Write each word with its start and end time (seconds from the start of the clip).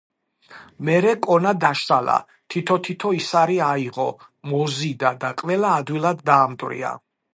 მერე 0.85 1.11
კონა 1.25 1.51
დაშალა, 1.63 2.15
თითო-თითო 2.53 3.09
ისარი 3.19 3.59
აიღო, 3.69 4.07
მოზიდა 4.53 5.13
და 5.25 5.31
ყველა 5.43 5.75
ადვილად 5.83 6.25
დაამტვრია. 6.33 6.95